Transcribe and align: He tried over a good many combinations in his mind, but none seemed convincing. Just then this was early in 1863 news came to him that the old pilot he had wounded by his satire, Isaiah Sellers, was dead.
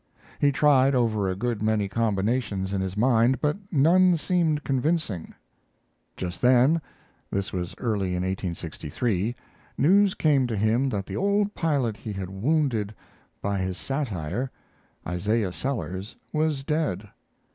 He 0.39 0.51
tried 0.51 0.95
over 0.95 1.29
a 1.29 1.35
good 1.35 1.61
many 1.61 1.87
combinations 1.87 2.73
in 2.73 2.81
his 2.81 2.97
mind, 2.97 3.39
but 3.39 3.59
none 3.71 4.17
seemed 4.17 4.63
convincing. 4.63 5.35
Just 6.17 6.41
then 6.41 6.81
this 7.29 7.53
was 7.53 7.75
early 7.77 8.07
in 8.15 8.23
1863 8.23 9.35
news 9.77 10.15
came 10.15 10.47
to 10.47 10.57
him 10.57 10.89
that 10.89 11.05
the 11.05 11.17
old 11.17 11.53
pilot 11.53 11.97
he 11.97 12.13
had 12.13 12.31
wounded 12.31 12.95
by 13.43 13.59
his 13.59 13.77
satire, 13.77 14.49
Isaiah 15.07 15.51
Sellers, 15.51 16.15
was 16.33 16.63
dead. 16.63 17.07